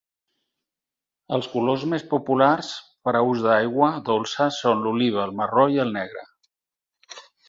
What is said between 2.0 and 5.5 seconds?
populars per a ús d'aigua dolça són l'oliva, el